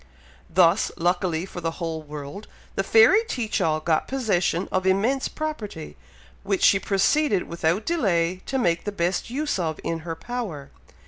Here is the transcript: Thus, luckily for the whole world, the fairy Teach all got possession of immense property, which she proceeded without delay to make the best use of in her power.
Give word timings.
Thus, 0.49 0.91
luckily 0.97 1.45
for 1.45 1.61
the 1.61 1.73
whole 1.77 2.01
world, 2.01 2.47
the 2.73 2.81
fairy 2.83 3.23
Teach 3.25 3.61
all 3.61 3.79
got 3.79 4.07
possession 4.07 4.67
of 4.71 4.87
immense 4.87 5.27
property, 5.27 5.95
which 6.41 6.63
she 6.63 6.79
proceeded 6.79 7.43
without 7.43 7.85
delay 7.85 8.41
to 8.47 8.57
make 8.57 8.85
the 8.85 8.91
best 8.91 9.29
use 9.29 9.59
of 9.59 9.79
in 9.83 9.99
her 9.99 10.15
power. 10.15 10.71